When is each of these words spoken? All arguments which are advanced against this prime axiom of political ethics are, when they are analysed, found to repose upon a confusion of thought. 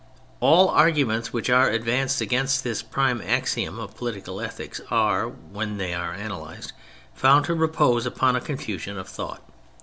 All 0.39 0.69
arguments 0.69 1.31
which 1.31 1.47
are 1.51 1.69
advanced 1.69 2.21
against 2.21 2.63
this 2.63 2.81
prime 2.81 3.21
axiom 3.21 3.77
of 3.77 3.95
political 3.95 4.41
ethics 4.41 4.81
are, 4.89 5.27
when 5.27 5.77
they 5.77 5.93
are 5.93 6.13
analysed, 6.13 6.73
found 7.13 7.45
to 7.45 7.53
repose 7.53 8.07
upon 8.07 8.35
a 8.35 8.41
confusion 8.41 8.97
of 8.97 9.07
thought. 9.07 9.43